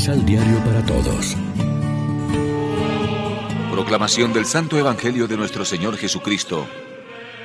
[0.00, 1.36] Misal Diario para Todos.
[3.70, 6.66] Proclamación del Santo Evangelio de nuestro Señor Jesucristo,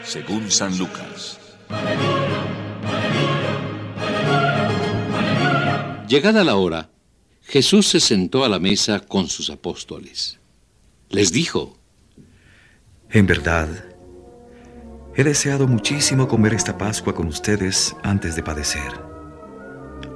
[0.05, 1.37] según San Lucas.
[6.07, 6.91] Llegada la hora,
[7.41, 10.39] Jesús se sentó a la mesa con sus apóstoles.
[11.09, 11.77] Les dijo,
[13.09, 13.67] En verdad,
[15.13, 18.93] he deseado muchísimo comer esta Pascua con ustedes antes de padecer,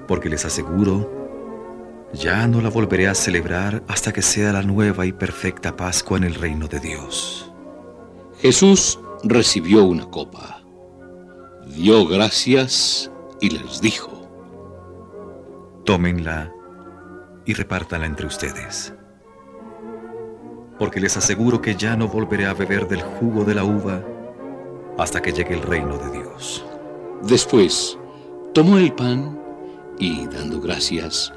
[0.08, 1.19] porque les aseguro,
[2.14, 6.24] ya no la volveré a celebrar hasta que sea la nueva y perfecta Pascua en
[6.24, 7.52] el reino de Dios.
[8.40, 10.62] Jesús recibió una copa,
[11.68, 14.16] dio gracias y les dijo,
[15.86, 16.52] Tómenla
[17.46, 18.94] y repártanla entre ustedes.
[20.78, 24.04] Porque les aseguro que ya no volveré a beber del jugo de la uva
[24.98, 26.66] hasta que llegue el reino de Dios.
[27.24, 27.98] Después,
[28.54, 29.38] tomó el pan
[29.98, 31.34] y, dando gracias,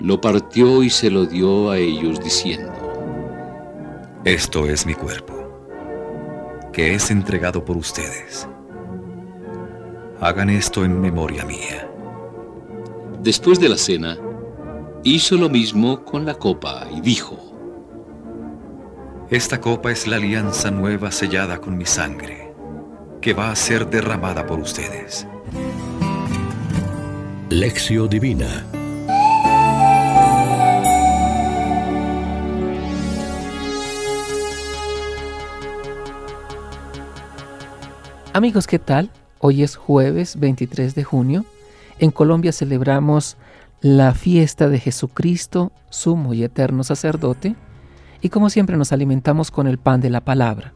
[0.00, 2.72] lo partió y se lo dio a ellos diciendo,
[4.24, 5.34] Esto es mi cuerpo,
[6.72, 8.48] que es entregado por ustedes.
[10.20, 11.86] Hagan esto en memoria mía.
[13.22, 14.16] Después de la cena,
[15.04, 17.36] hizo lo mismo con la copa y dijo,
[19.28, 22.54] Esta copa es la alianza nueva sellada con mi sangre,
[23.20, 25.26] que va a ser derramada por ustedes.
[27.50, 28.64] Lección Divina
[38.32, 39.10] Amigos, ¿qué tal?
[39.40, 41.44] Hoy es jueves 23 de junio.
[41.98, 43.36] En Colombia celebramos
[43.80, 47.56] la fiesta de Jesucristo, sumo y eterno sacerdote,
[48.22, 50.74] y como siempre nos alimentamos con el pan de la palabra.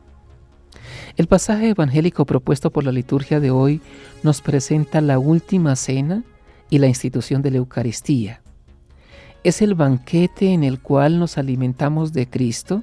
[1.17, 3.81] El pasaje evangélico propuesto por la liturgia de hoy
[4.25, 6.25] nos presenta la última cena
[6.71, 8.43] y la institución de la Eucaristía.
[9.45, 12.83] Es el banquete en el cual nos alimentamos de Cristo,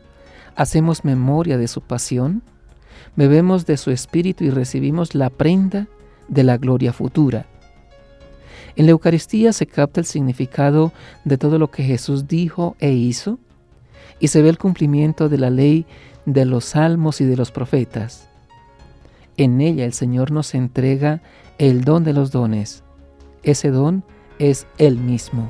[0.55, 2.41] hacemos memoria de su pasión,
[3.15, 5.87] bebemos de su espíritu y recibimos la prenda
[6.27, 7.45] de la gloria futura.
[8.75, 10.93] En la Eucaristía se capta el significado
[11.25, 13.37] de todo lo que Jesús dijo e hizo
[14.19, 15.85] y se ve el cumplimiento de la ley
[16.25, 18.29] de los salmos y de los profetas.
[19.37, 21.21] En ella el Señor nos entrega
[21.57, 22.83] el don de los dones.
[23.43, 24.03] Ese don
[24.39, 25.49] es Él mismo.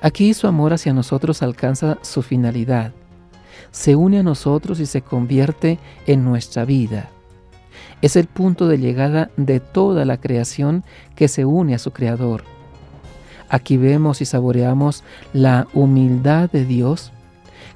[0.00, 2.92] Aquí su amor hacia nosotros alcanza su finalidad.
[3.70, 7.10] Se une a nosotros y se convierte en nuestra vida.
[8.00, 10.84] Es el punto de llegada de toda la creación
[11.16, 12.44] que se une a su Creador.
[13.48, 15.02] Aquí vemos y saboreamos
[15.32, 17.12] la humildad de Dios,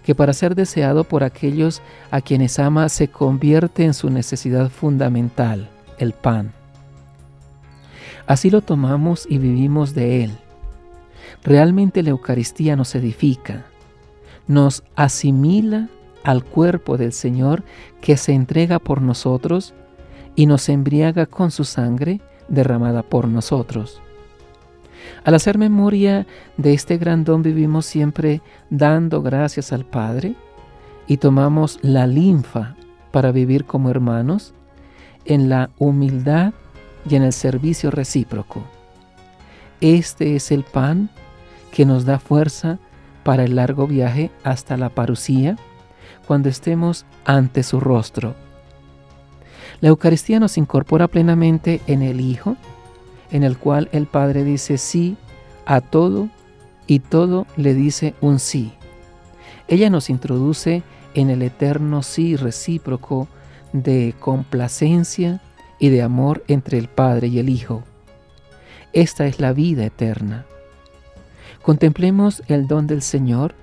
[0.04, 5.68] que para ser deseado por aquellos a quienes ama se convierte en su necesidad fundamental,
[5.98, 6.52] el pan.
[8.26, 10.38] Así lo tomamos y vivimos de Él.
[11.42, 13.64] Realmente la Eucaristía nos edifica,
[14.46, 15.88] nos asimila
[16.24, 17.64] al cuerpo del Señor
[18.00, 19.74] que se entrega por nosotros
[20.34, 24.00] y nos embriaga con su sangre derramada por nosotros.
[25.24, 26.26] Al hacer memoria
[26.56, 30.34] de este gran don vivimos siempre dando gracias al Padre
[31.06, 32.76] y tomamos la linfa
[33.10, 34.54] para vivir como hermanos
[35.24, 36.52] en la humildad
[37.08, 38.62] y en el servicio recíproco.
[39.80, 41.10] Este es el pan
[41.72, 42.78] que nos da fuerza
[43.22, 45.56] para el largo viaje hasta la parucía
[46.26, 48.34] cuando estemos ante su rostro.
[49.80, 52.56] La Eucaristía nos incorpora plenamente en el Hijo,
[53.30, 55.16] en el cual el Padre dice sí
[55.66, 56.28] a todo
[56.86, 58.72] y todo le dice un sí.
[59.68, 60.82] Ella nos introduce
[61.14, 63.28] en el eterno sí recíproco
[63.72, 65.40] de complacencia
[65.78, 67.82] y de amor entre el Padre y el Hijo.
[68.92, 70.44] Esta es la vida eterna.
[71.62, 73.54] Contemplemos el don del Señor.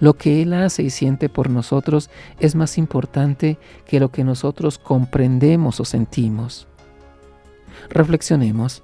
[0.00, 2.10] Lo que Él hace y siente por nosotros
[2.40, 6.66] es más importante que lo que nosotros comprendemos o sentimos.
[7.90, 8.82] Reflexionemos.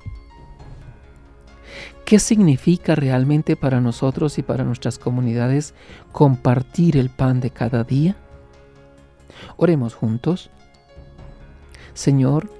[2.04, 5.74] ¿Qué significa realmente para nosotros y para nuestras comunidades
[6.12, 8.16] compartir el pan de cada día?
[9.56, 10.50] Oremos juntos.
[11.94, 12.50] Señor,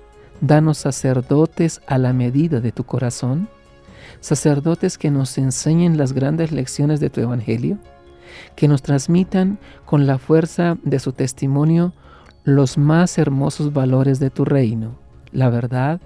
[0.41, 3.49] danos sacerdotes a la medida de tu corazón,
[4.21, 7.79] sacerdotes que nos enseñen las grandes lecciones de tu Evangelio,
[8.57, 11.93] que nos transmitan con la fuerza de su testimonio
[12.45, 14.99] los más hermosos valores de tu reino,
[15.33, 16.01] la verdad,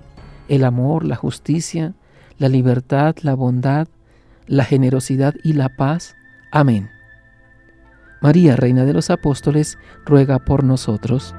[0.48, 1.94] el amor, la justicia,
[2.38, 3.88] la libertad, la bondad,
[4.46, 6.16] la generosidad y la paz.
[6.50, 6.90] Amén.
[8.20, 11.34] María, Reina de los Apóstoles, ruega por nosotros.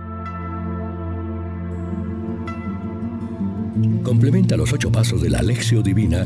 [4.03, 6.25] Complementa los ocho pasos de la Alexio Divina